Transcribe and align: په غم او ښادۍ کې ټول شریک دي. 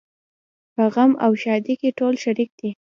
په 0.75 0.83
غم 0.93 1.11
او 1.25 1.31
ښادۍ 1.41 1.75
کې 1.81 1.89
ټول 1.99 2.13
شریک 2.23 2.49
دي. 2.59 2.69